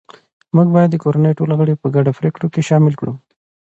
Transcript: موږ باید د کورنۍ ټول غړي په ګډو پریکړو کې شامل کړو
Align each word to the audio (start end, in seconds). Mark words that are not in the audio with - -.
موږ 0.55 0.67
باید 0.75 0.89
د 0.91 0.95
کورنۍ 1.03 1.33
ټول 1.39 1.49
غړي 1.59 1.73
په 1.81 1.87
ګډو 1.95 2.11
پریکړو 2.17 2.47
کې 2.53 2.65
شامل 2.69 2.93
کړو 2.99 3.13